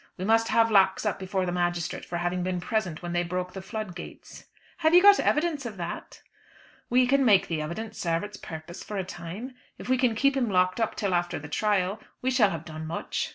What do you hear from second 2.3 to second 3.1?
been present